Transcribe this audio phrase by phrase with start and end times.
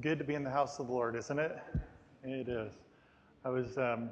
[0.00, 1.58] good to be in the house of the Lord, isn't it?
[2.22, 2.72] It is.
[3.44, 4.10] I was um,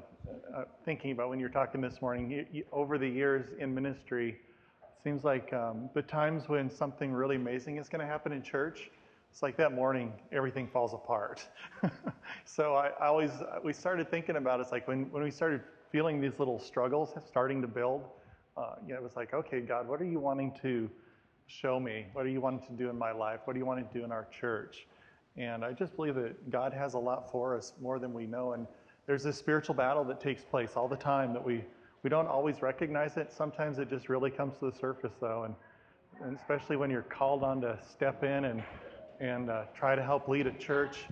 [0.54, 3.72] uh, thinking about when you were talking this morning, you, you, over the years in
[3.72, 8.32] ministry, it seems like um, the times when something really amazing is going to happen
[8.32, 8.90] in church,
[9.30, 11.46] it's like that morning, everything falls apart.
[12.44, 13.30] so I, I, always,
[13.62, 15.60] we started thinking about it, it's like when, when we started
[15.92, 18.08] feeling these little struggles starting to build,
[18.56, 20.90] uh, you know, it was like, okay, God, what are you wanting to
[21.46, 22.06] show me?
[22.12, 23.40] What are you wanting to do in my life?
[23.44, 24.86] What do you want to do in our church?
[25.36, 28.52] And I just believe that God has a lot for us, more than we know.
[28.52, 28.66] And
[29.06, 31.62] there's this spiritual battle that takes place all the time that we,
[32.02, 33.32] we don't always recognize it.
[33.32, 35.44] Sometimes it just really comes to the surface, though.
[35.44, 35.54] And,
[36.24, 38.62] and especially when you're called on to step in and,
[39.20, 41.04] and uh, try to help lead a church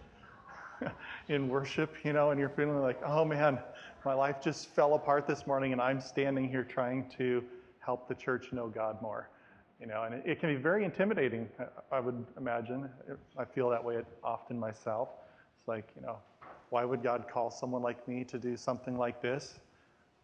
[1.29, 3.59] in worship, you know, and you're feeling like, oh man,
[4.05, 7.43] my life just fell apart this morning, and I'm standing here trying to
[7.81, 9.29] help the church know God more.
[9.81, 11.49] You know, and it, can be very intimidating,
[11.91, 12.89] I would imagine.
[13.37, 15.09] I feel that way often myself.
[15.59, 16.19] It's like, you know,
[16.71, 19.59] why would God call someone like me to do something like this?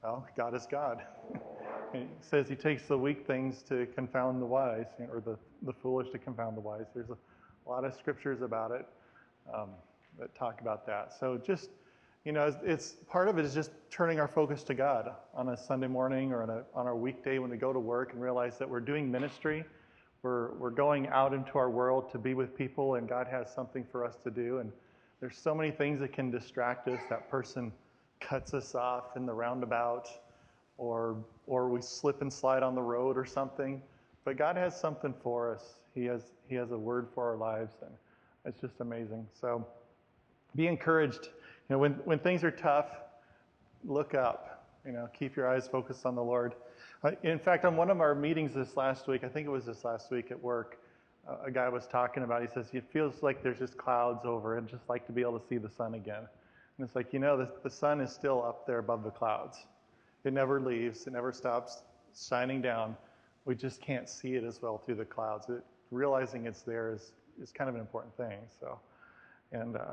[0.03, 1.03] Well, God is God.
[1.93, 6.11] he says he takes the weak things to confound the wise, or the, the foolish
[6.13, 6.87] to confound the wise.
[6.95, 7.17] There's a,
[7.67, 8.87] a lot of scriptures about it
[9.53, 9.71] um,
[10.19, 11.13] that talk about that.
[11.19, 11.71] So just
[12.25, 15.57] you know, it's part of it is just turning our focus to God on a
[15.57, 18.59] Sunday morning or on a on our weekday when we go to work and realize
[18.59, 19.65] that we're doing ministry.
[20.23, 23.87] We're we're going out into our world to be with people, and God has something
[23.91, 24.59] for us to do.
[24.59, 24.71] And
[25.21, 27.01] there's so many things that can distract us.
[27.09, 27.73] That person
[28.21, 30.11] cuts us off in the roundabout,
[30.77, 33.81] or or we slip and slide on the road or something.
[34.27, 35.77] But God has something for us.
[35.95, 37.93] He has He has a word for our lives, and
[38.45, 39.27] it's just amazing.
[39.41, 39.67] So
[40.55, 41.31] be encouraged
[41.71, 42.89] you know, when, when things are tough,
[43.85, 44.67] look up.
[44.85, 46.55] You know, keep your eyes focused on the Lord.
[47.23, 49.85] In fact, on one of our meetings this last week, I think it was this
[49.85, 50.79] last week at work,
[51.45, 52.43] a guy was talking about.
[52.43, 55.39] He says it feels like there's just clouds over, and just like to be able
[55.39, 56.27] to see the sun again.
[56.77, 59.59] And it's like you know, the, the sun is still up there above the clouds.
[60.25, 61.07] It never leaves.
[61.07, 61.83] It never stops
[62.19, 62.97] shining down.
[63.45, 65.49] We just can't see it as well through the clouds.
[65.49, 65.63] It,
[65.93, 68.39] realizing it's there is is kind of an important thing.
[68.59, 68.81] So,
[69.53, 69.93] and uh,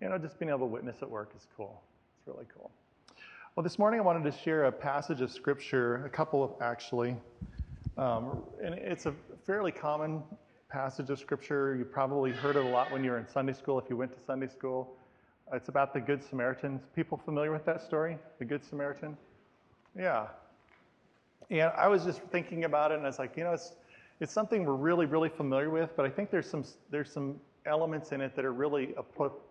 [0.00, 1.82] you know, just being able to witness at work is cool.
[2.18, 2.70] It's really cool.
[3.56, 7.16] Well, this morning I wanted to share a passage of scripture, a couple of actually.
[7.96, 9.14] Um, and it's a
[9.44, 10.22] fairly common
[10.68, 11.74] passage of scripture.
[11.74, 14.12] You probably heard it a lot when you were in Sunday school, if you went
[14.12, 14.94] to Sunday school.
[15.52, 16.78] It's about the Good Samaritan.
[16.94, 18.18] People familiar with that story?
[18.38, 19.16] The Good Samaritan?
[19.98, 20.26] Yeah.
[21.50, 23.72] And I was just thinking about it, and I was like, you know, it's,
[24.20, 28.12] it's something we're really, really familiar with, but I think there's some, there's some elements
[28.12, 28.94] in it that are really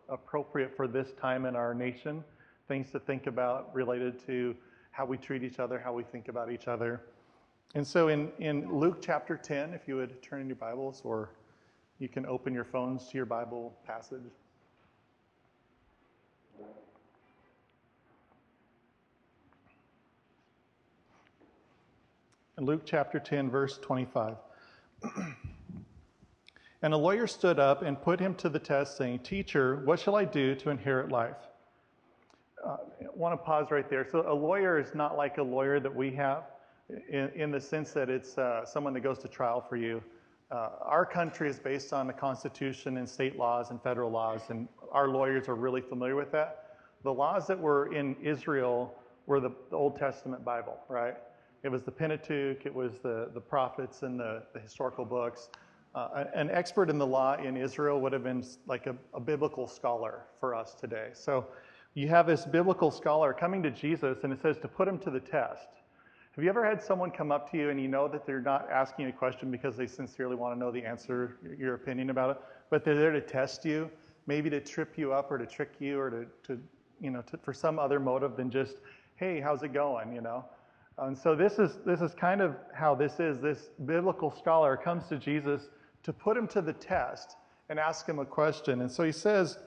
[0.09, 2.23] appropriate for this time in our nation,
[2.67, 4.55] things to think about related to
[4.91, 7.01] how we treat each other, how we think about each other.
[7.75, 11.29] And so in, in Luke chapter 10, if you would turn in your Bibles, or
[12.00, 14.22] you can open your phones to your Bible passage.
[22.57, 24.35] In Luke chapter 10, verse 25.
[26.83, 30.15] And a lawyer stood up and put him to the test, saying, Teacher, what shall
[30.15, 31.38] I do to inherit life?
[32.63, 34.07] Uh, I want to pause right there.
[34.11, 36.43] So, a lawyer is not like a lawyer that we have
[37.09, 40.03] in, in the sense that it's uh, someone that goes to trial for you.
[40.49, 44.67] Uh, our country is based on the Constitution and state laws and federal laws, and
[44.91, 46.77] our lawyers are really familiar with that.
[47.03, 48.95] The laws that were in Israel
[49.25, 51.15] were the, the Old Testament Bible, right?
[51.63, 55.49] It was the Pentateuch, it was the, the prophets and the, the historical books.
[55.97, 59.66] Uh, an expert in the law in Israel would have been like a, a, biblical
[59.66, 61.09] scholar for us today.
[61.13, 61.47] So
[61.96, 65.09] you have this biblical scholar coming to Jesus, and it says to put him to
[65.09, 65.69] the test.
[66.36, 68.69] Have you ever had someone come up to you and you know that they're not
[68.69, 72.38] asking a question because they sincerely want to know the answer, your opinion about it,
[72.69, 73.90] but they're there to test you,
[74.28, 76.62] maybe to trip you up or to trick you or to, to
[77.02, 78.75] you know, to, for some other motive than just,
[79.16, 80.46] hey, how's it going, you know?
[81.00, 83.40] And so this is this is kind of how this is.
[83.40, 85.69] This biblical scholar comes to Jesus
[86.07, 87.35] to put him to the test
[87.68, 88.79] and ask him a question.
[88.79, 89.59] And so he says,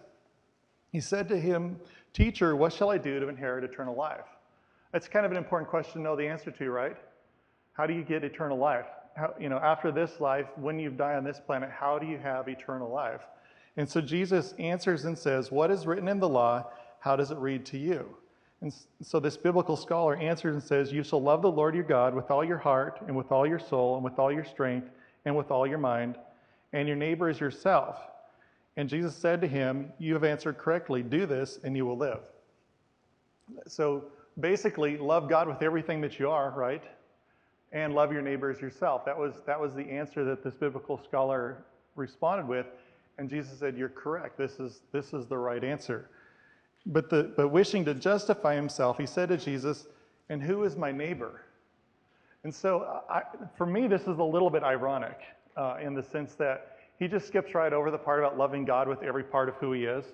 [0.90, 1.76] he said to him,
[2.14, 4.24] Teacher, what shall I do to inherit eternal life?
[4.90, 6.96] That's kind of an important question to know the answer to, right?
[7.74, 8.86] How do you get eternal life?
[9.16, 12.16] How, you know, after this life, when you die on this planet, how do you
[12.16, 13.20] have eternal life?
[13.76, 16.70] And so Jesus answers and says, What is written in the law?
[17.00, 18.16] How does it read to you?
[18.62, 18.72] And
[19.02, 22.30] so this biblical scholar answers and says, You shall love the Lord your God with
[22.30, 24.88] all your heart, and with all your soul, and with all your strength,
[25.26, 26.16] and with all your mind,
[26.72, 27.96] and your neighbor is yourself.
[28.76, 31.02] And Jesus said to him, You have answered correctly.
[31.02, 32.20] Do this, and you will live.
[33.66, 34.04] So
[34.38, 36.82] basically, love God with everything that you are, right?
[37.72, 39.04] And love your neighbor as yourself.
[39.04, 41.64] That was, that was the answer that this biblical scholar
[41.96, 42.66] responded with.
[43.18, 44.38] And Jesus said, You're correct.
[44.38, 46.08] This is, this is the right answer.
[46.86, 49.86] But, the, but wishing to justify himself, he said to Jesus,
[50.28, 51.42] And who is my neighbor?
[52.44, 53.22] And so I,
[53.58, 55.18] for me, this is a little bit ironic
[55.56, 58.88] uh, in the sense that he just skips right over the part about loving God
[58.88, 60.04] with every part of who he is.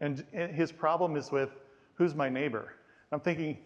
[0.00, 1.50] And his problem is with
[1.94, 2.74] who's my neighbor?
[3.12, 3.58] I'm thinking,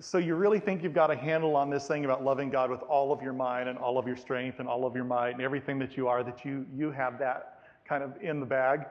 [0.00, 2.82] so you really think you've got a handle on this thing about loving God with
[2.82, 5.40] all of your mind and all of your strength and all of your might and
[5.40, 8.86] everything that you are, that you, you have that kind of in the bag,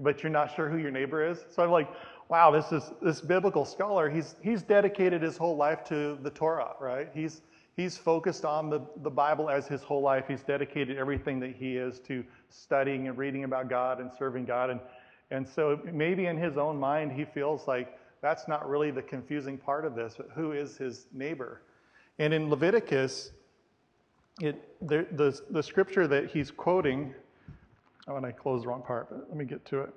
[0.00, 1.44] but you're not sure who your neighbor is?
[1.50, 1.88] So I'm like,
[2.28, 6.72] wow, this is this biblical scholar, he's he's dedicated his whole life to the Torah,
[6.80, 7.08] right?
[7.12, 7.42] He's
[7.76, 10.24] he's focused on the, the Bible as his whole life.
[10.28, 14.70] He's dedicated everything that he is to studying and reading about God and serving God.
[14.70, 14.80] And
[15.30, 19.56] and so maybe in his own mind he feels like that's not really the confusing
[19.56, 21.62] part of this, but who is his neighbor?
[22.18, 23.32] And in Leviticus,
[24.40, 27.14] it, the, the, the scripture that he's quoting,
[28.06, 29.94] oh, and I closed the wrong part, but let me get to it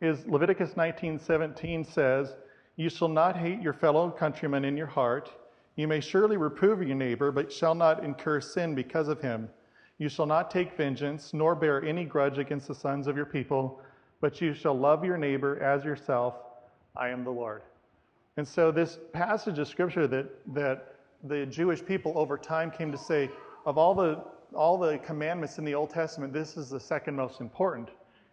[0.00, 2.36] is Leviticus 19:17 says,
[2.76, 5.30] "You shall not hate your fellow countrymen in your heart.
[5.76, 9.48] You may surely reprove your neighbor, but shall not incur sin because of him.
[9.98, 13.80] You shall not take vengeance, nor bear any grudge against the sons of your people,
[14.20, 16.34] but you shall love your neighbor as yourself.
[16.96, 17.62] I am the Lord."
[18.38, 20.94] And so this passage of scripture that that
[21.24, 23.30] the Jewish people over time came to say,
[23.64, 24.22] of all the
[24.54, 27.90] all the commandments in the Old Testament, this is the second most important.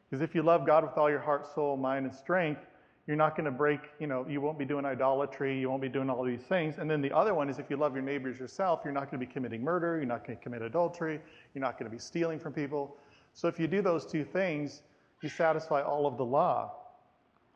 [0.10, 2.62] Because if you love God with all your heart, soul, mind, and strength,
[3.07, 5.89] you're not going to break, you know, you won't be doing idolatry, you won't be
[5.89, 6.75] doing all these things.
[6.77, 9.19] And then the other one is if you love your neighbors yourself, you're not going
[9.19, 11.19] to be committing murder, you're not going to commit adultery,
[11.53, 12.95] you're not going to be stealing from people.
[13.33, 14.83] So if you do those two things,
[15.21, 16.71] you satisfy all of the law.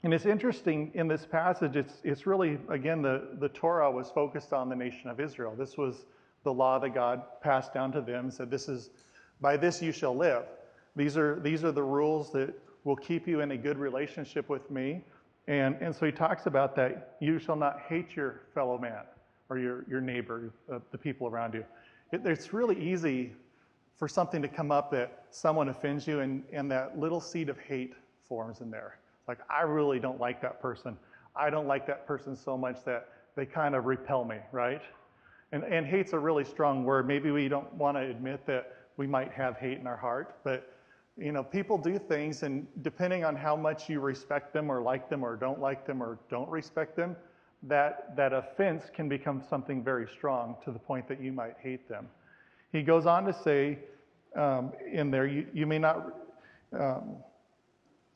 [0.04, 4.54] And it's interesting in this passage, it's, it's really, again, the, the Torah was focused
[4.54, 5.56] on the nation of Israel.
[5.58, 6.06] This was
[6.44, 8.92] the law that God passed down to them, said, This is,
[9.42, 10.44] by this you shall live.
[10.96, 12.54] These are, these are the rules that
[12.84, 15.04] will keep you in a good relationship with me.
[15.48, 19.04] And, and so he talks about that you shall not hate your fellow man
[19.50, 21.64] or your, your neighbor, uh, the people around you.
[22.12, 23.34] It, it's really easy
[23.96, 27.58] for something to come up that someone offends you, and, and that little seed of
[27.58, 27.94] hate
[28.28, 29.00] forms in there.
[29.28, 30.98] Like, I really don't like that person.
[31.36, 34.82] I don't like that person so much that they kind of repel me, right?
[35.52, 37.08] And, and hate's a really strong word.
[37.08, 40.77] Maybe we don't want to admit that we might have hate in our heart, but
[41.18, 45.10] you know, people do things, and depending on how much you respect them or like
[45.10, 47.16] them or don't like them or don't respect them,
[47.64, 51.90] that, that offense can become something very strong to the point that you might hate
[51.90, 52.08] them.
[52.72, 53.80] He goes on to say
[54.36, 56.14] um, in there, you, you may not,
[56.78, 57.16] um,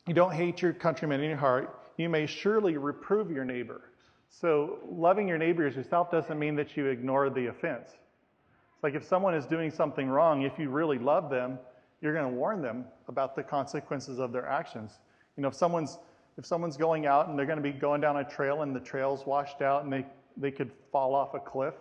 [0.06, 1.80] you don't hate your countrymen in your heart.
[1.98, 3.81] You may surely reprove your neighbor.
[4.30, 7.89] So, loving your neighbor as yourself doesn't mean that you ignore the offense.
[7.89, 11.59] It's like if someone is doing something wrong, if you really love them,
[12.01, 15.00] you're going to warn them about the consequences of their actions.
[15.38, 16.00] You know, if someone's
[16.38, 18.80] if someone's going out and they're going to be going down a trail and the
[18.80, 20.06] trail's washed out and they
[20.38, 21.75] they could fall off a cliff,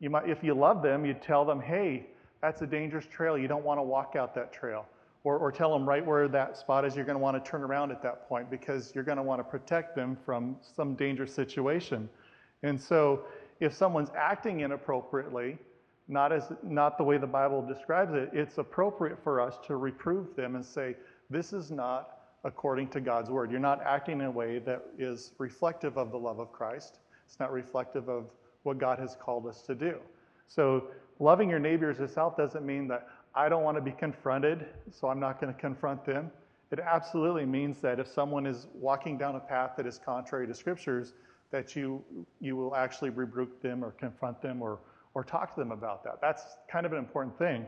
[0.00, 2.06] you might if you love them, you'd tell them, "Hey,
[2.40, 3.38] that's a dangerous trail.
[3.38, 4.86] You don't want to walk out that trail."
[5.24, 7.62] Or, or tell them right where that spot is, you're going to want to turn
[7.62, 11.32] around at that point because you're going to want to protect them from some dangerous
[11.32, 12.08] situation.
[12.64, 13.26] And so,
[13.60, 15.58] if someone's acting inappropriately,
[16.12, 20.36] not, as, not the way the Bible describes it, it's appropriate for us to reprove
[20.36, 20.94] them and say,
[21.30, 23.50] this is not according to God's word.
[23.50, 26.98] You're not acting in a way that is reflective of the love of Christ.
[27.26, 28.26] It's not reflective of
[28.62, 29.96] what God has called us to do.
[30.48, 35.08] So, loving your neighbors yourself doesn't mean that I don't want to be confronted, so
[35.08, 36.30] I'm not going to confront them.
[36.70, 40.54] It absolutely means that if someone is walking down a path that is contrary to
[40.54, 41.14] scriptures,
[41.50, 42.02] that you
[42.40, 44.80] you will actually rebuke them or confront them or
[45.14, 46.20] or talk to them about that.
[46.20, 47.66] That's kind of an important thing.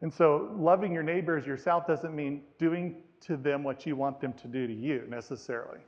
[0.00, 4.32] And so, loving your neighbors yourself doesn't mean doing to them what you want them
[4.32, 5.78] to do to you necessarily,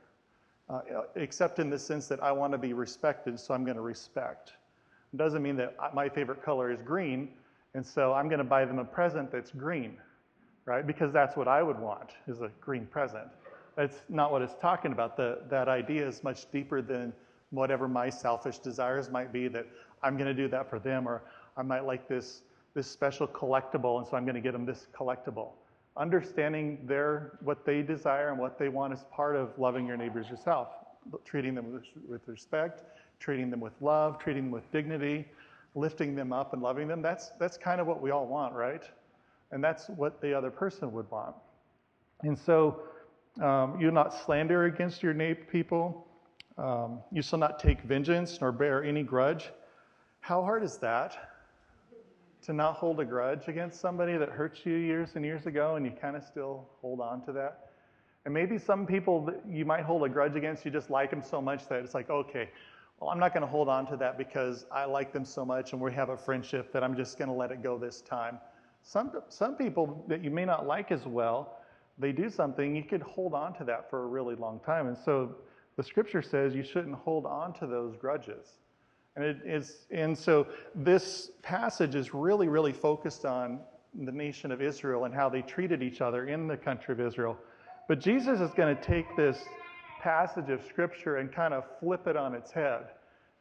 [0.69, 0.81] uh,
[1.15, 4.53] except in the sense that I want to be respected, so I'm going to respect.
[5.13, 7.29] It doesn't mean that my favorite color is green,
[7.73, 9.97] and so I'm going to buy them a present that's green,
[10.63, 10.87] right?
[10.87, 13.27] Because that's what I would want is a green present.
[13.75, 15.17] That's not what it's talking about.
[15.17, 17.11] The, that idea is much deeper than
[17.49, 19.67] whatever my selfish desires might be that
[20.05, 21.23] I'm going to do that for them, or
[21.57, 22.43] I might like this,
[22.75, 25.49] this special collectible, and so I'm going to get them this collectible.
[25.97, 30.29] Understanding their, what they desire and what they want is part of loving your neighbors
[30.29, 30.67] yourself,
[31.23, 32.83] treating them with, with respect,
[33.19, 35.25] treating them with love, treating them with dignity,
[35.73, 37.01] lifting them up and loving them.
[37.01, 38.83] That's, that's kind of what we all want, right?
[39.51, 41.35] And that's what the other person would want.
[42.23, 42.81] And so
[43.41, 45.13] um, you not slander against your
[45.49, 46.07] people.
[46.57, 49.49] Um, you shall not take vengeance nor bear any grudge.
[50.25, 51.15] How hard is that
[52.45, 55.85] to not hold a grudge against somebody that hurt you years and years ago and
[55.85, 57.69] you kind of still hold on to that.
[58.25, 61.21] And maybe some people that you might hold a grudge against, you just like them
[61.21, 62.49] so much that it's like, okay,
[62.99, 65.73] well, I'm not going to hold on to that because I like them so much
[65.73, 68.39] and we have a friendship that I'm just going to let it go this time.
[68.81, 71.59] Some, some people that you may not like as well,
[71.99, 74.87] they do something, you could hold on to that for a really long time.
[74.87, 75.35] And so
[75.77, 78.47] the scripture says you shouldn't hold on to those grudges.
[79.15, 83.59] And, it is, and so this passage is really, really focused on
[83.93, 87.37] the nation of Israel and how they treated each other in the country of Israel.
[87.87, 89.37] But Jesus is going to take this
[90.01, 92.87] passage of scripture and kind of flip it on its head.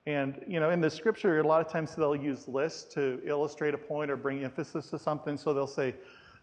[0.06, 3.74] And, you know, in the scripture, a lot of times they'll use lists to illustrate
[3.74, 5.36] a point or bring emphasis to something.
[5.36, 5.94] So they'll say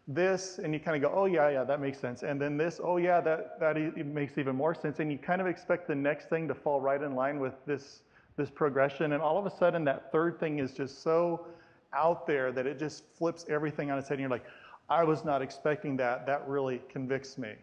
[0.07, 2.23] this, and you kind of go, oh, yeah, yeah, that makes sense.
[2.23, 4.99] And then this, oh, yeah, that, that makes even more sense.
[4.99, 8.01] And you kind of expect the next thing to fall right in line with this
[8.41, 9.13] this progression.
[9.13, 11.45] And all of a sudden, that third thing is just so
[11.93, 14.15] out there that it just flips everything on its head.
[14.15, 14.45] And you're like,
[14.89, 16.25] I was not expecting that.
[16.25, 17.53] That really convicts me.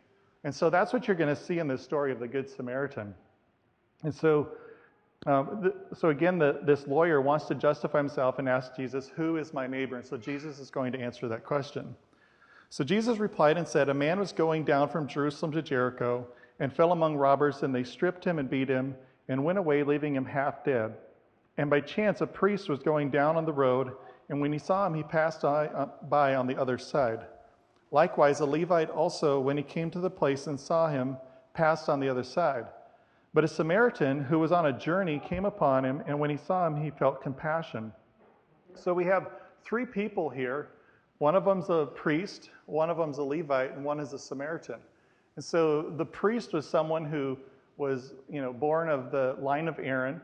[0.44, 3.12] And so that's what you're going to see in this story of the Good Samaritan.
[4.04, 4.50] And so,
[5.26, 9.36] um, th- so again, the, this lawyer wants to justify himself and asks Jesus, Who
[9.36, 9.96] is my neighbor?
[9.96, 11.96] And so Jesus is going to answer that question.
[12.70, 16.24] So Jesus replied and said, A man was going down from Jerusalem to Jericho
[16.60, 18.94] and fell among robbers, and they stripped him and beat him
[19.28, 20.94] and went away, leaving him half dead.
[21.56, 23.92] And by chance, a priest was going down on the road,
[24.28, 27.20] and when he saw him, he passed uh, by on the other side.
[27.90, 31.16] Likewise, a Levite also, when he came to the place and saw him,
[31.54, 32.66] passed on the other side.
[33.34, 36.66] But a Samaritan who was on a journey came upon him, and when he saw
[36.66, 37.92] him, he felt compassion.
[38.74, 39.30] So we have
[39.64, 40.68] three people here.
[41.18, 44.76] One of them's a priest, one of them's a Levite, and one is a Samaritan.
[45.36, 47.38] And so the priest was someone who
[47.78, 50.20] was, you know, born of the line of Aaron.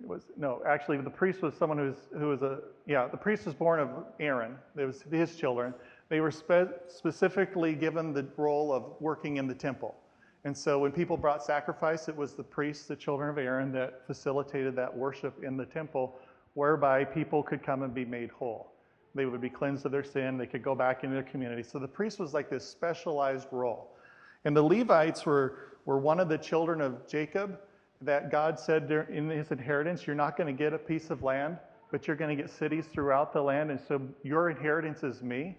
[0.00, 3.08] It was no, actually, the priest was someone who was who was a yeah.
[3.08, 3.88] The priest was born of
[4.20, 4.56] Aaron.
[4.76, 5.72] It was his children.
[6.08, 9.96] They were spe- specifically given the role of working in the temple.
[10.44, 14.06] And so when people brought sacrifice, it was the priests, the children of Aaron, that
[14.06, 16.14] facilitated that worship in the temple,
[16.54, 18.72] whereby people could come and be made whole.
[19.16, 20.38] They would be cleansed of their sin.
[20.38, 21.64] They could go back into their community.
[21.64, 23.96] So the priest was like this specialized role.
[24.44, 27.58] And the Levites were were one of the children of Jacob
[28.02, 31.58] that God said in his inheritance, You're not going to get a piece of land,
[31.90, 33.70] but you're going to get cities throughout the land.
[33.70, 35.56] And so your inheritance is me.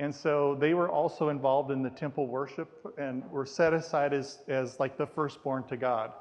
[0.00, 4.38] And so they were also involved in the temple worship and were set aside as,
[4.48, 6.12] as like the firstborn to God.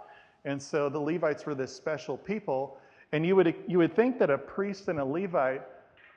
[0.43, 2.77] And so the Levites were this special people.
[3.13, 5.63] And you would, you would think that a priest and a Levite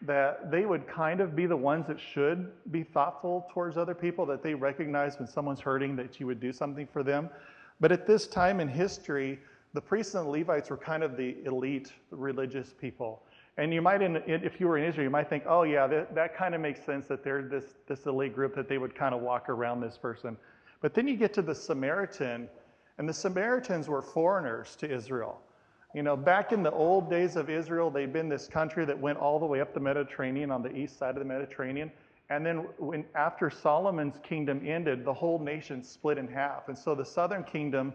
[0.02, 4.26] that they would kind of be the ones that should be thoughtful towards other people,
[4.26, 7.30] that they recognize when someone's hurting that you would do something for them.
[7.80, 9.38] But at this time in history,
[9.74, 13.22] the priests and the Levites were kind of the elite religious people.
[13.58, 16.36] And you might, if you were in Israel, you might think, oh, yeah, that, that
[16.36, 19.20] kind of makes sense that they're this, this elite group, that they would kind of
[19.20, 20.36] walk around this person.
[20.80, 22.48] But then you get to the Samaritan,
[22.98, 25.40] and the Samaritans were foreigners to Israel.
[25.94, 29.18] You know, back in the old days of Israel, they'd been this country that went
[29.18, 31.92] all the way up the Mediterranean on the east side of the Mediterranean.
[32.30, 36.68] And then when, after Solomon's kingdom ended, the whole nation split in half.
[36.68, 37.92] And so the southern kingdom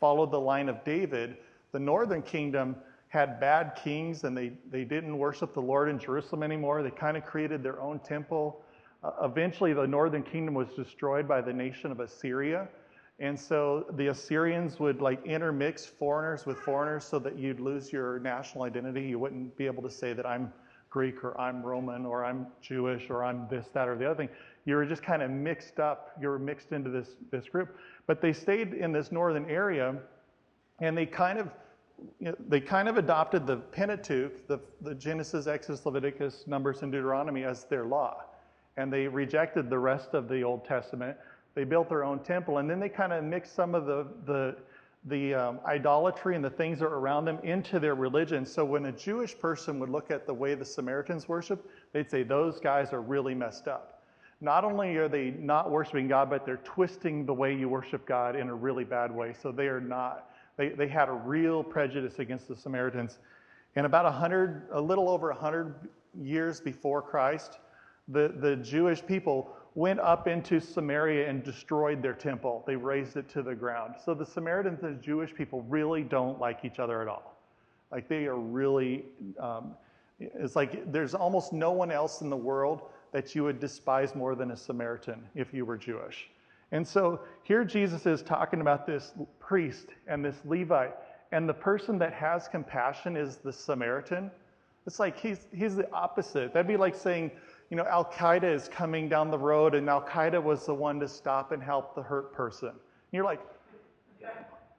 [0.00, 1.36] followed the line of David.
[1.70, 2.74] The northern kingdom
[3.08, 6.82] had bad kings and they, they didn't worship the Lord in Jerusalem anymore.
[6.82, 8.60] They kind of created their own temple.
[9.04, 12.66] Uh, eventually, the northern kingdom was destroyed by the nation of Assyria.
[13.18, 18.18] And so the Assyrians would like intermix foreigners with foreigners so that you'd lose your
[18.18, 19.02] national identity.
[19.02, 20.52] You wouldn't be able to say that I'm
[20.90, 24.28] Greek or I'm Roman or I'm Jewish or I'm this, that, or the other thing.
[24.66, 26.16] You were just kind of mixed up.
[26.20, 27.76] You were mixed into this, this group.
[28.06, 29.96] But they stayed in this northern area
[30.80, 31.50] and they kind of
[32.20, 36.92] you know, they kind of adopted the Pentateuch, the, the Genesis, Exodus, Leviticus, Numbers, and
[36.92, 38.22] Deuteronomy as their law.
[38.76, 41.16] And they rejected the rest of the Old Testament
[41.56, 44.56] they built their own temple, and then they kind of mixed some of the, the,
[45.06, 48.44] the um, idolatry and the things that are around them into their religion.
[48.44, 52.22] So when a Jewish person would look at the way the Samaritans worship, they'd say,
[52.22, 54.02] those guys are really messed up.
[54.42, 58.36] Not only are they not worshiping God, but they're twisting the way you worship God
[58.36, 59.32] in a really bad way.
[59.32, 63.18] So they are not, they, they had a real prejudice against the Samaritans.
[63.76, 65.88] And about 100, a little over 100
[66.20, 67.60] years before Christ,
[68.08, 72.64] the, the Jewish people went up into Samaria and destroyed their temple.
[72.66, 73.94] They razed it to the ground.
[74.02, 77.36] So the Samaritans and the Jewish people really don't like each other at all.
[77.92, 79.04] Like they are really,
[79.38, 79.74] um,
[80.18, 82.82] it's like there's almost no one else in the world
[83.12, 86.28] that you would despise more than a Samaritan if you were Jewish.
[86.72, 90.94] And so here Jesus is talking about this priest and this Levite,
[91.32, 94.30] and the person that has compassion is the Samaritan.
[94.86, 96.52] It's like he's, he's the opposite.
[96.52, 97.30] That'd be like saying,
[97.70, 101.00] you know, Al Qaeda is coming down the road and Al Qaeda was the one
[101.00, 102.68] to stop and help the hurt person.
[102.68, 102.78] And
[103.12, 103.40] you're like,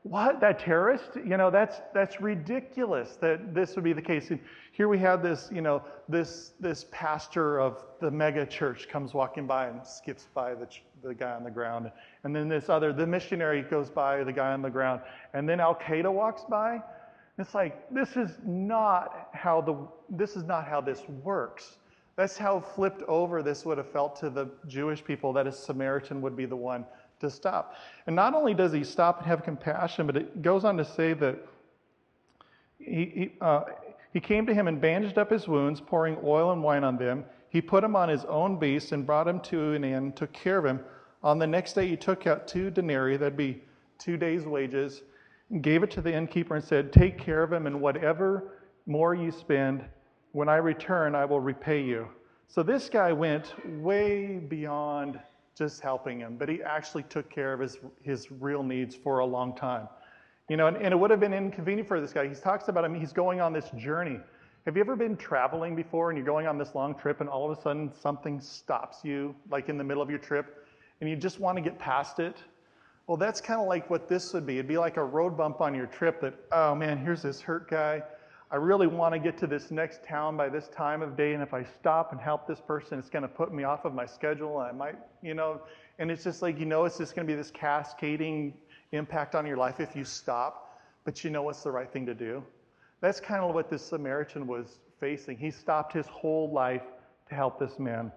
[0.04, 0.40] what?
[0.40, 1.16] That terrorist?
[1.16, 4.30] You know, that's, that's ridiculous that this would be the case.
[4.30, 4.40] And
[4.72, 9.46] here we have this, you know, this, this pastor of the mega church comes walking
[9.46, 10.68] by and skips by the,
[11.04, 11.92] the guy on the ground.
[12.24, 15.02] And then this other, the missionary goes by the guy on the ground.
[15.34, 16.82] And then Al Qaeda walks by.
[17.38, 19.76] It's like, this is not how the,
[20.10, 21.78] this is not how this works.
[22.18, 26.20] That's how flipped over this would have felt to the Jewish people that a Samaritan
[26.24, 26.84] would be the one
[27.20, 27.76] to stop.
[28.08, 31.14] And not only does he stop and have compassion, but it goes on to say
[31.14, 31.38] that
[32.80, 33.62] he, he, uh,
[34.14, 37.24] he came to him and bandaged up his wounds, pouring oil and wine on them.
[37.50, 40.58] He put him on his own beast and brought him to an inn, took care
[40.58, 40.80] of him.
[41.24, 43.62] On the next day, he took out two denarii, that'd be
[44.00, 45.04] two days' wages,
[45.52, 48.54] and gave it to the innkeeper and said, Take care of him, and whatever
[48.88, 49.86] more you spend,
[50.38, 52.08] when I return, I will repay you.
[52.48, 55.20] So this guy went way beyond
[55.58, 59.26] just helping him, but he actually took care of his, his real needs for a
[59.26, 59.88] long time.
[60.48, 62.28] You know, and, and, it would have been inconvenient for this guy.
[62.28, 64.20] He talks about him, he's going on this journey.
[64.68, 67.52] Have you ever been traveling before and you're going on this long trip and all
[67.52, 70.68] of a sudden something stops you, like in the middle of your trip,
[71.02, 72.38] and you just want to get past it?
[73.08, 74.60] Well, that's kind of like what this would be.
[74.60, 77.68] It'd be like a road bump on your trip that, oh man, here's this hurt
[77.68, 78.04] guy.
[78.50, 81.44] I really want to get to this next town by this time of day, and
[81.44, 84.06] if I stop and help this person, it's going to put me off of my
[84.06, 84.62] schedule.
[84.62, 85.62] And I might, you know,
[86.00, 88.54] and it's just like, you know, it's just going to be this cascading
[88.94, 92.14] impact on your life if you stop, but you know what's the right thing to
[92.14, 92.42] do.
[93.02, 95.38] That's kind of what this Samaritan was facing.
[95.38, 96.84] He stopped his whole life
[97.28, 98.14] to help this man.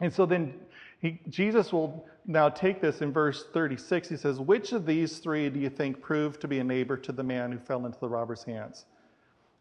[0.00, 0.54] And so then
[1.00, 4.08] he, Jesus will now take this in verse 36.
[4.08, 7.12] He says, Which of these three do you think proved to be a neighbor to
[7.12, 8.86] the man who fell into the robber's hands?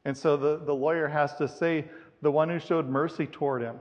[0.06, 1.86] And so the, the lawyer has to say,
[2.22, 3.78] the one who showed mercy toward him.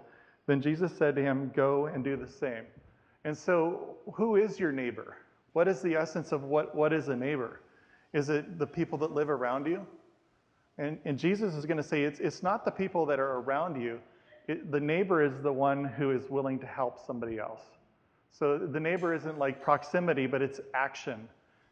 [0.47, 2.65] Then Jesus said to him, Go and do the same.
[3.25, 5.17] And so, who is your neighbor?
[5.53, 7.61] What is the essence of what, what is a neighbor?
[8.12, 9.87] Is it the people that live around you?
[10.78, 13.80] And, and Jesus is going to say it's, it's not the people that are around
[13.80, 14.00] you.
[14.49, 17.61] It, the neighbor is the one who is willing to help somebody else.
[18.33, 21.28] So the neighbor isn't like proximity, but it's action.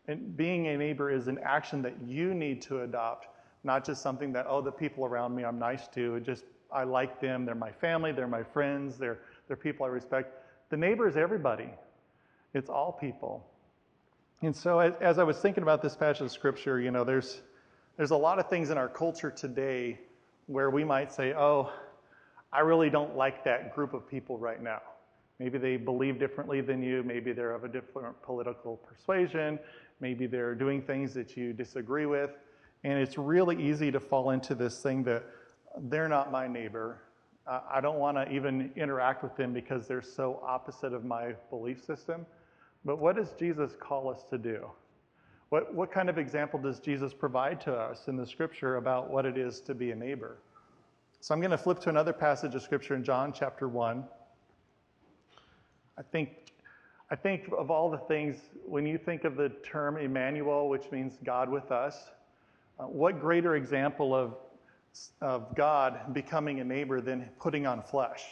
[0.07, 3.29] And being a neighbor is an action that you need to adopt
[3.65, 6.21] not just something that, oh, the people around me I'm nice to.
[6.21, 7.45] Just, I like them.
[7.45, 8.13] They're my family.
[8.13, 8.99] They're my friends.
[8.99, 10.35] They're, they're people I respect.
[10.71, 11.71] The neighbor is everybody,
[12.55, 13.47] it's all people.
[14.43, 17.41] And so, as, as I was thinking about this passage of scripture, you know, there's,
[17.97, 19.99] there's a lot of things in our culture today
[20.47, 21.73] where we might say, oh,
[22.53, 24.81] I really don't like that group of people right now.
[25.39, 27.03] Maybe they believe differently than you.
[27.03, 29.59] Maybe they're of a different political persuasion.
[30.01, 32.31] Maybe they're doing things that you disagree with.
[32.85, 35.25] And it's really easy to fall into this thing that
[35.83, 37.01] they're not my neighbor.
[37.47, 41.83] I don't want to even interact with them because they're so opposite of my belief
[41.85, 42.27] system.
[42.85, 44.69] But what does Jesus call us to do?
[45.49, 49.25] What, what kind of example does Jesus provide to us in the scripture about what
[49.25, 50.39] it is to be a neighbor?
[51.21, 54.05] So I'm going to flip to another passage of scripture in John chapter 1.
[55.97, 56.53] I think,
[57.11, 61.19] I think of all the things, when you think of the term Emmanuel, which means
[61.25, 62.11] God with us,
[62.79, 64.35] uh, what greater example of,
[65.21, 68.25] of God becoming a neighbor than putting on flesh?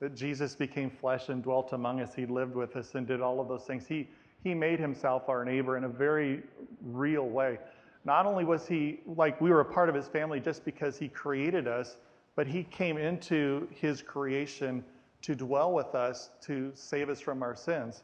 [0.00, 2.14] That Jesus became flesh and dwelt among us.
[2.14, 3.86] He lived with us and did all of those things.
[3.86, 4.08] He,
[4.42, 6.42] he made himself our neighbor in a very
[6.82, 7.58] real way.
[8.04, 11.08] Not only was he like we were a part of his family just because he
[11.08, 11.96] created us,
[12.34, 14.84] but he came into his creation
[15.22, 18.02] to dwell with us to save us from our sins.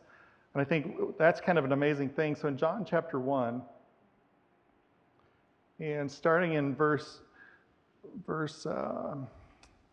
[0.54, 2.36] And I think that's kind of an amazing thing.
[2.36, 3.60] So in John chapter 1,
[5.80, 7.20] and starting in verse,
[8.26, 9.14] verse uh,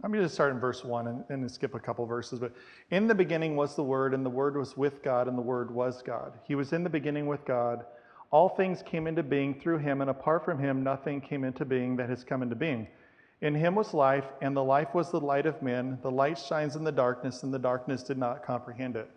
[0.03, 2.39] I'm going to start in verse 1 and, and skip a couple verses.
[2.39, 2.53] But
[2.91, 5.71] in the beginning was the Word, and the Word was with God, and the Word
[5.71, 6.33] was God.
[6.47, 7.85] He was in the beginning with God.
[8.31, 11.95] All things came into being through him, and apart from him, nothing came into being
[11.95, 12.87] that has come into being.
[13.41, 15.97] In him was life, and the life was the light of men.
[16.01, 19.09] The light shines in the darkness, and the darkness did not comprehend it.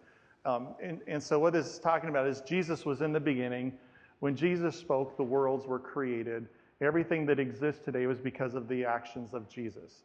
[0.44, 3.72] Um, and, and so, what this is talking about is Jesus was in the beginning.
[4.20, 6.46] When Jesus spoke, the worlds were created.
[6.80, 10.02] Everything that exists today was because of the actions of Jesus.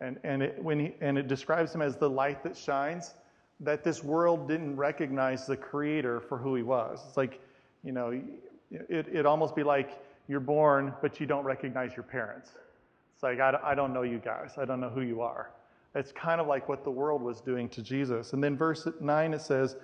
[0.00, 3.14] And, and, it, when he, and it describes him as the light that shines,
[3.60, 7.00] that this world didn't recognize the creator for who he was.
[7.08, 7.40] It's like,
[7.82, 8.10] you know,
[8.70, 12.50] it, it'd almost be like you're born, but you don't recognize your parents.
[13.14, 14.52] It's like, I, I don't know you guys.
[14.58, 15.50] I don't know who you are.
[15.94, 18.34] It's kind of like what the world was doing to Jesus.
[18.34, 19.76] And then verse 9 it says,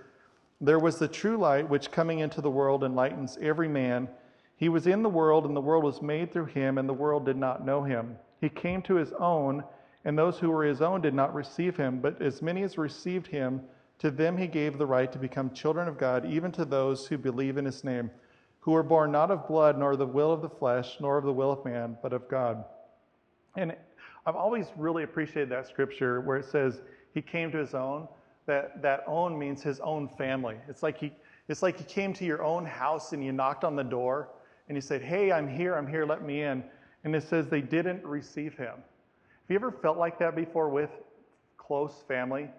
[0.62, 4.08] There was the true light which coming into the world enlightens every man.
[4.54, 7.26] He was in the world, and the world was made through him, and the world
[7.26, 8.16] did not know him.
[8.40, 9.64] He came to his own,
[10.04, 11.98] and those who were his own did not receive him.
[11.98, 13.60] But as many as received him,
[13.98, 17.18] to them he gave the right to become children of God, even to those who
[17.18, 18.08] believe in his name,
[18.60, 21.32] who were born not of blood, nor the will of the flesh, nor of the
[21.32, 22.64] will of man, but of God.
[23.56, 23.74] And
[24.24, 26.82] I've always really appreciated that scripture where it says
[27.14, 28.06] he came to his own.
[28.52, 30.56] That that own means his own family.
[30.68, 31.10] It's like he
[31.48, 34.28] it's like he came to your own house and you knocked on the door
[34.68, 35.74] and you said, "Hey, I'm here.
[35.74, 36.04] I'm here.
[36.04, 36.62] Let me in."
[37.04, 38.74] And it says they didn't receive him.
[38.74, 40.90] Have you ever felt like that before with
[41.56, 42.50] close family?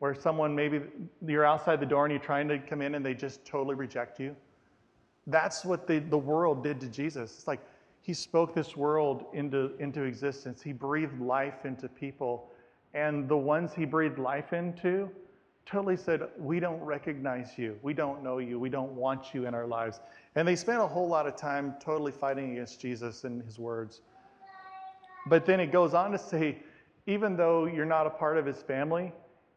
[0.00, 0.80] Where someone maybe
[1.24, 4.18] you're outside the door and you're trying to come in and they just totally reject
[4.18, 4.34] you?
[5.28, 7.32] That's what the, the world did to Jesus.
[7.38, 7.60] It's like
[8.02, 10.60] he spoke this world into, into existence.
[10.60, 12.50] He breathed life into people.
[12.94, 15.08] And the ones he breathed life into
[15.66, 17.78] totally said, We don't recognize you.
[17.82, 18.58] We don't know you.
[18.58, 20.00] We don't want you in our lives.
[20.34, 24.00] And they spent a whole lot of time totally fighting against Jesus and his words.
[25.26, 26.58] But then it goes on to say,
[27.06, 29.12] even though you're not a part of his family,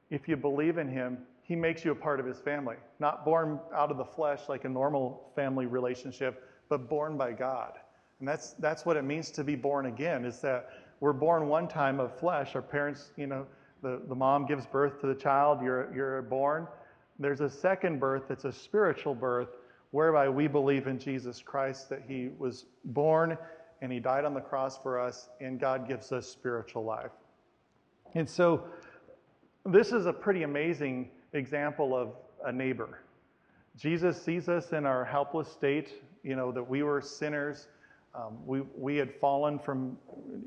[0.09, 2.75] if you believe in him, he makes you a part of his family.
[2.99, 7.73] Not born out of the flesh like a normal family relationship, but born by God.
[8.19, 10.69] And that's, that's what it means to be born again, is that
[10.99, 12.55] we're born one time of flesh.
[12.55, 13.47] Our parents, you know,
[13.81, 16.67] the, the mom gives birth to the child, you're, you're born.
[17.19, 19.49] There's a second birth that's a spiritual birth,
[19.91, 23.37] whereby we believe in Jesus Christ, that he was born
[23.81, 27.11] and he died on the cross for us, and God gives us spiritual life.
[28.13, 28.65] And so,
[29.65, 32.13] this is a pretty amazing example of
[32.45, 32.99] a neighbor.
[33.77, 37.67] Jesus sees us in our helpless state, you know, that we were sinners.
[38.15, 39.97] Um, we, we had fallen from,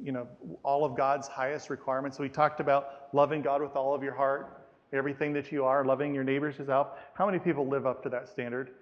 [0.03, 0.27] you know,
[0.63, 2.19] all of God's highest requirements.
[2.19, 6.15] We talked about loving God with all of your heart, everything that you are, loving
[6.15, 6.89] your neighbors as yourself.
[7.15, 8.73] How many people live up to that standard?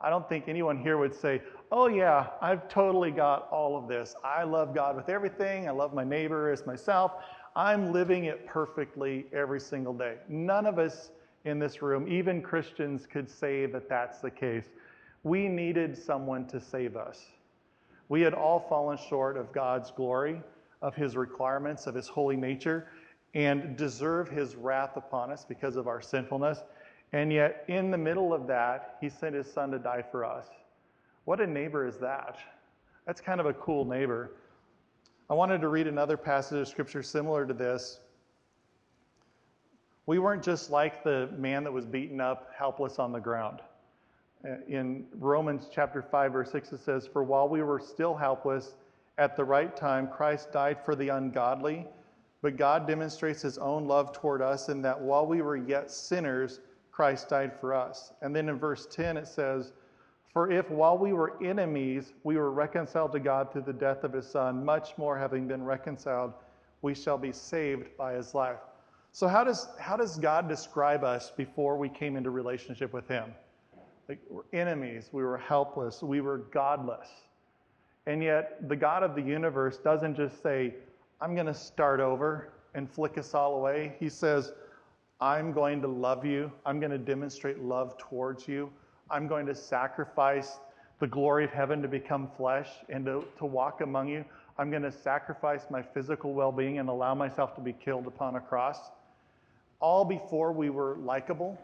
[0.00, 4.14] I don't think anyone here would say, oh, yeah, I've totally got all of this.
[4.24, 5.68] I love God with everything.
[5.68, 7.12] I love my neighbor as myself.
[7.54, 10.16] I'm living it perfectly every single day.
[10.28, 11.10] None of us
[11.44, 14.70] in this room, even Christians, could say that that's the case.
[15.24, 17.26] We needed someone to save us.
[18.10, 20.42] We had all fallen short of God's glory,
[20.82, 22.88] of his requirements, of his holy nature,
[23.34, 26.58] and deserve his wrath upon us because of our sinfulness.
[27.12, 30.48] And yet, in the middle of that, he sent his son to die for us.
[31.24, 32.36] What a neighbor is that?
[33.06, 34.32] That's kind of a cool neighbor.
[35.30, 38.00] I wanted to read another passage of scripture similar to this.
[40.06, 43.60] We weren't just like the man that was beaten up, helpless on the ground.
[44.42, 48.74] Uh, in Romans chapter 5, verse 6, it says, For while we were still helpless,
[49.18, 51.86] at the right time, Christ died for the ungodly.
[52.42, 56.60] But God demonstrates his own love toward us in that while we were yet sinners,
[56.90, 58.12] Christ died for us.
[58.22, 59.72] And then in verse 10, it says,
[60.32, 64.14] For if while we were enemies, we were reconciled to God through the death of
[64.14, 66.32] his Son, much more having been reconciled,
[66.80, 68.60] we shall be saved by his life.
[69.12, 73.34] So, how does, how does God describe us before we came into relationship with him?
[74.10, 77.06] Like, we're enemies, we were helpless, we were godless.
[78.08, 80.74] And yet, the God of the universe doesn't just say,
[81.20, 83.94] I'm going to start over and flick us all away.
[84.00, 84.52] He says,
[85.20, 86.50] I'm going to love you.
[86.66, 88.72] I'm going to demonstrate love towards you.
[89.12, 90.58] I'm going to sacrifice
[90.98, 94.24] the glory of heaven to become flesh and to, to walk among you.
[94.58, 98.34] I'm going to sacrifice my physical well being and allow myself to be killed upon
[98.34, 98.90] a cross.
[99.78, 101.56] All before we were likable.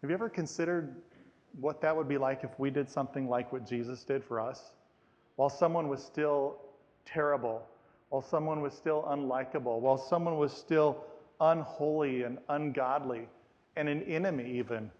[0.00, 0.96] Have you ever considered
[1.58, 4.74] what that would be like if we did something like what Jesus did for us?
[5.36, 6.58] While someone was still
[7.04, 7.62] terrible,
[8.10, 11.04] while someone was still unlikable, while someone was still
[11.40, 13.28] unholy and ungodly
[13.76, 14.90] and an enemy, even,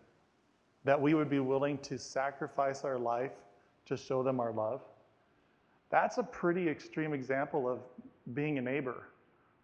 [0.85, 3.33] that we would be willing to sacrifice our life
[3.87, 4.81] to show them our love.
[5.91, 7.81] That's a pretty extreme example of
[8.33, 9.09] being a neighbor,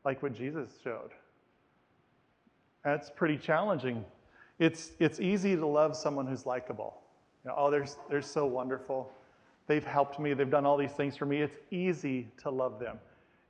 [0.05, 1.11] like what Jesus showed.
[2.85, 4.05] That's pretty challenging.
[4.59, 6.95] It's, it's easy to love someone who's likable.
[7.45, 9.13] You know, oh, they're, they're so wonderful.
[9.67, 10.33] They've helped me.
[10.35, 11.43] They've done all these things for me.
[11.43, 12.99] It's easy to love them.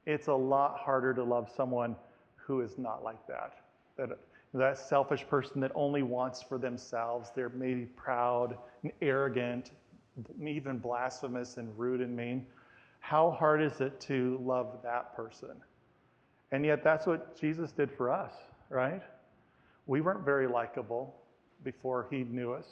[0.07, 1.97] It's a lot harder to love someone
[2.37, 3.59] who is not like that.
[3.97, 4.19] That,
[4.55, 7.31] that selfish person that only wants for themselves.
[7.35, 9.73] They're maybe proud and arrogant,
[10.43, 12.47] even blasphemous and rude and mean.
[13.01, 15.57] How hard is it to love that person?
[16.53, 18.35] And yet, that's what Jesus did for us,
[18.71, 19.03] right?
[19.87, 21.15] We weren't very likable
[21.63, 22.67] before he knew us.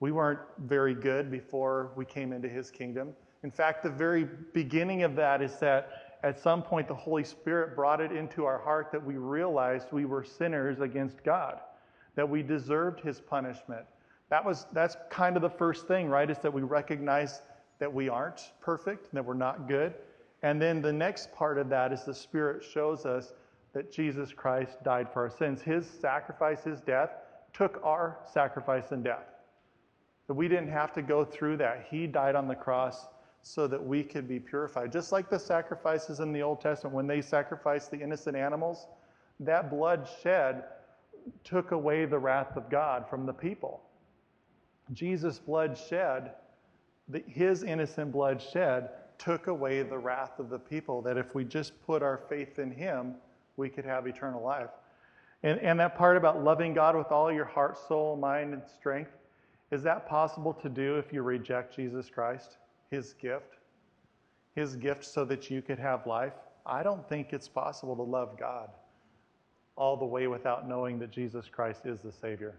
[0.00, 3.14] We weren't very good before we came into his kingdom.
[3.42, 7.76] In fact, the very beginning of that is that at some point the Holy Spirit
[7.76, 11.60] brought it into our heart that we realized we were sinners against God,
[12.14, 13.84] that we deserved his punishment.
[14.28, 16.28] That was that's kind of the first thing, right?
[16.28, 17.42] Is that we recognize
[17.78, 19.94] that we aren't perfect, that we're not good.
[20.42, 23.32] And then the next part of that is the Spirit shows us
[23.76, 25.60] that Jesus Christ died for our sins.
[25.60, 27.10] His sacrifice, his death,
[27.52, 29.26] took our sacrifice and death.
[30.28, 31.86] That we didn't have to go through that.
[31.90, 33.06] He died on the cross
[33.42, 34.92] so that we could be purified.
[34.92, 38.86] Just like the sacrifices in the Old Testament, when they sacrificed the innocent animals,
[39.40, 40.64] that blood shed
[41.44, 43.82] took away the wrath of God from the people.
[44.94, 46.30] Jesus' blood shed,
[47.26, 51.02] his innocent blood shed, took away the wrath of the people.
[51.02, 53.16] That if we just put our faith in him,
[53.56, 54.70] we could have eternal life.
[55.42, 59.12] And, and that part about loving God with all your heart, soul, mind, and strength,
[59.70, 62.56] is that possible to do if you reject Jesus Christ,
[62.90, 63.56] his gift?
[64.54, 66.32] His gift so that you could have life?
[66.64, 68.70] I don't think it's possible to love God
[69.76, 72.58] all the way without knowing that Jesus Christ is the Savior.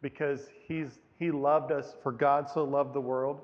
[0.00, 3.42] Because he's, he loved us, for God so loved the world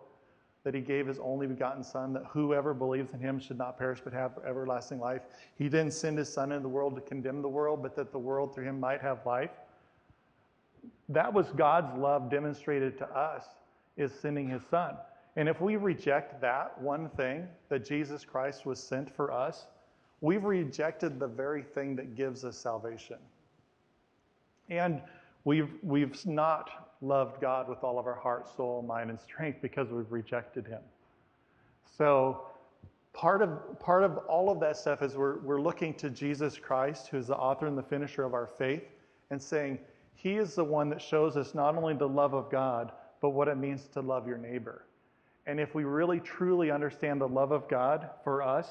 [0.64, 4.00] that he gave his only begotten Son, that whoever believes in him should not perish
[4.02, 5.22] but have everlasting life.
[5.56, 8.18] He didn't send his Son into the world to condemn the world, but that the
[8.18, 9.50] world through him might have life.
[11.10, 13.44] That was God's love demonstrated to us,
[13.98, 14.96] is sending his Son.
[15.36, 19.66] And if we reject that one thing, that Jesus Christ was sent for us,
[20.20, 23.18] we've rejected the very thing that gives us salvation.
[24.70, 25.02] And
[25.44, 29.90] we've, we've not loved God with all of our heart, soul, mind, and strength because
[29.90, 30.82] we've rejected Him.
[31.96, 32.46] So,
[33.12, 37.08] part of, part of all of that stuff is we're, we're looking to Jesus Christ,
[37.08, 38.84] who's the author and the finisher of our faith,
[39.30, 39.78] and saying,
[40.14, 43.48] He is the one that shows us not only the love of God, but what
[43.48, 44.84] it means to love your neighbor.
[45.46, 48.68] And if we really truly understand the love of God for us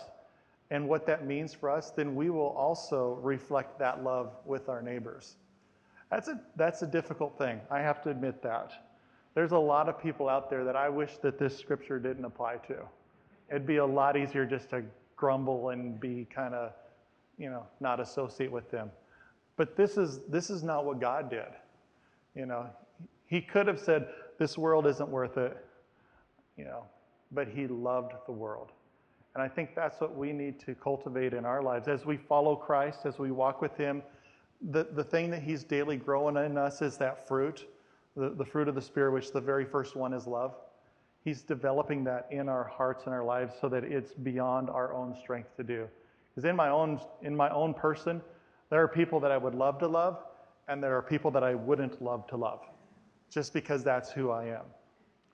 [0.72, 4.82] and what that means for us, then we will also reflect that love with our
[4.82, 5.36] neighbors.
[6.14, 7.60] That's a, that's a difficult thing.
[7.72, 8.72] I have to admit that.
[9.34, 12.58] There's a lot of people out there that I wish that this scripture didn't apply
[12.68, 12.76] to.
[13.50, 14.84] It'd be a lot easier just to
[15.16, 16.74] grumble and be kind of,
[17.40, 18.92] you know, not associate with them.
[19.58, 21.50] But this is this is not what God did.
[22.36, 22.68] You know,
[23.26, 25.58] he could have said this world isn't worth it,
[26.58, 26.84] you know,
[27.32, 28.72] but he loved the world.
[29.34, 32.56] And I think that's what we need to cultivate in our lives as we follow
[32.56, 34.04] Christ, as we walk with him
[34.72, 37.68] the, the thing that he's daily growing in us is that fruit,
[38.16, 40.56] the, the fruit of the Spirit, which the very first one is love.
[41.24, 45.16] He's developing that in our hearts and our lives so that it's beyond our own
[45.22, 45.88] strength to do.
[46.30, 48.22] Because in my own in my own person,
[48.70, 50.18] there are people that I would love to love,
[50.68, 52.62] and there are people that I wouldn't love to love,
[53.30, 54.66] just because that's who I am.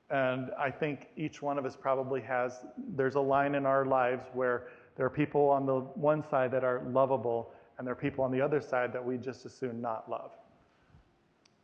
[0.09, 2.65] And I think each one of us probably has,
[2.95, 6.63] there's a line in our lives where there are people on the one side that
[6.63, 9.81] are lovable, and there are people on the other side that we just as soon
[9.81, 10.31] not love.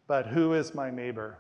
[0.08, 1.38] But who is my neighbor?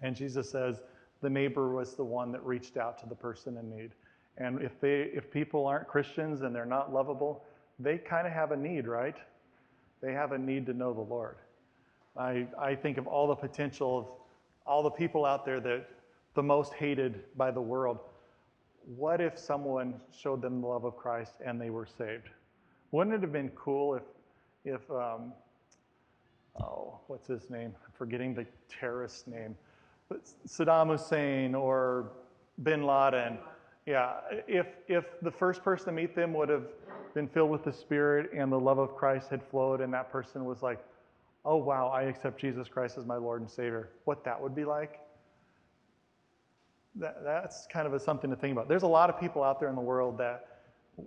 [0.00, 0.80] And Jesus says,
[1.22, 3.90] the neighbor was the one that reached out to the person in need.
[4.36, 7.44] And if they if people aren't Christians and they're not lovable,
[7.80, 9.16] they kind of have a need, right?
[10.00, 11.34] They have a need to know the Lord.
[12.16, 14.06] I, I think of all the potential of
[14.64, 15.88] all the people out there that
[16.34, 17.98] the most hated by the world.
[18.96, 22.28] What if someone showed them the love of Christ and they were saved?
[22.90, 24.02] Wouldn't it have been cool if,
[24.64, 25.32] if um,
[26.60, 27.74] oh, what's his name?
[27.84, 29.54] I'm forgetting the terrorist name.
[30.08, 32.10] But Saddam Hussein or
[32.62, 33.38] bin Laden.
[33.86, 34.14] Yeah,
[34.46, 36.66] if, if the first person to meet them would have
[37.14, 40.44] been filled with the Spirit and the love of Christ had flowed, and that person
[40.44, 40.78] was like,
[41.44, 44.64] oh, wow, I accept Jesus Christ as my Lord and Savior, what that would be
[44.64, 45.00] like.
[46.96, 48.68] That, that's kind of a, something to think about.
[48.68, 50.57] There's a lot of people out there in the world that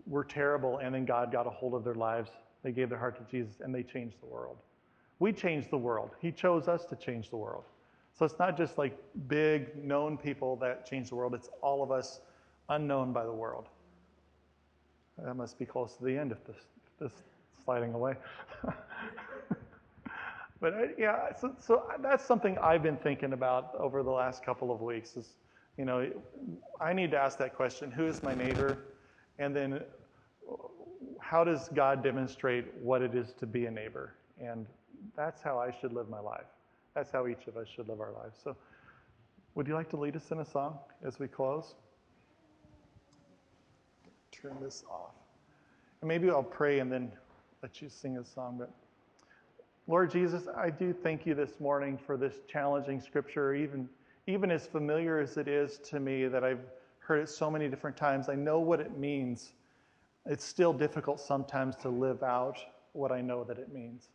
[0.06, 2.32] were terrible, and then God got a hold of their lives.
[2.63, 4.58] They gave their heart to Jesus, and they changed the world.
[5.19, 6.12] We changed the world.
[6.21, 7.65] He chose us to change the world.
[8.13, 11.91] So it's not just like big, known people that change the world, it's all of
[11.91, 12.21] us
[12.69, 13.67] unknown by the world.
[15.17, 17.23] That must be close to the end if this, if this
[17.63, 18.15] sliding away.
[20.60, 24.71] but uh, yeah, so, so that's something I've been thinking about over the last couple
[24.71, 25.15] of weeks.
[25.15, 25.36] Is
[25.77, 26.10] you know,
[26.80, 28.77] I need to ask that question: Who is my neighbor?
[29.39, 29.82] And then
[31.20, 34.13] how does God demonstrate what it is to be a neighbor?
[34.41, 34.65] And
[35.15, 36.46] that's how I should live my life.
[36.94, 38.38] That's how each of us should live our lives.
[38.44, 38.56] So,
[39.56, 41.76] would you like to lead us in a song as we close?
[44.32, 45.13] Turn this off.
[46.02, 47.12] And maybe I'll pray and then
[47.62, 48.56] let you sing a song.
[48.58, 48.72] But
[49.88, 53.89] Lord Jesus, I do thank you this morning for this challenging scripture, even,
[54.28, 56.65] even as familiar as it is to me that I've
[57.12, 58.30] heard it so many different times.
[58.30, 59.52] I know what it means.
[60.26, 62.58] It's still difficult sometimes to live out
[62.93, 64.08] what I know that it means.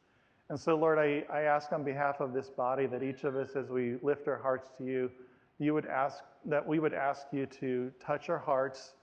[0.48, 3.50] And so, Lord, I, I ask on behalf of this body that each of us,
[3.54, 5.11] as we lift our hearts to you,
[5.59, 8.94] you would ask that we would ask you to touch our hearts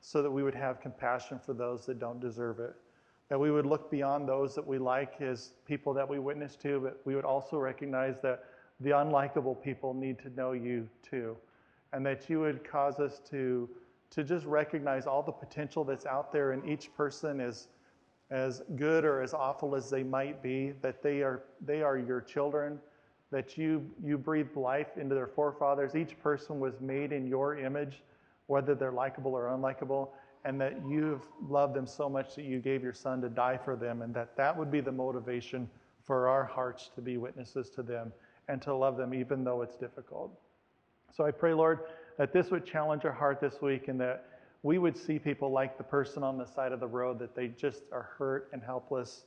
[0.00, 2.76] so that we would have compassion for those that don't deserve it.
[3.30, 6.78] That we would look beyond those that we like as people that we witness to,
[6.78, 8.44] but we would also recognize that
[8.78, 11.36] the unlikable people need to know you too.
[11.92, 13.68] And that you would cause us to,
[14.10, 17.68] to just recognize all the potential that's out there in each person as,
[18.30, 22.20] as good or as awful as they might be, that they are, they are your
[22.20, 22.78] children,
[23.30, 25.94] that you, you breathed life into their forefathers.
[25.94, 28.02] Each person was made in your image,
[28.46, 30.08] whether they're likable or unlikable,
[30.44, 33.76] and that you've loved them so much that you gave your son to die for
[33.76, 35.68] them, and that that would be the motivation
[36.04, 38.12] for our hearts to be witnesses to them
[38.48, 40.32] and to love them even though it's difficult.
[41.12, 41.80] So I pray, Lord,
[42.18, 44.26] that this would challenge our heart this week and that
[44.62, 47.48] we would see people like the person on the side of the road, that they
[47.48, 49.24] just are hurt and helpless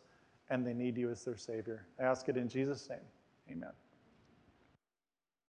[0.49, 1.87] and they need you as their Savior.
[1.99, 2.99] I ask it in Jesus' name.
[3.49, 3.71] Amen.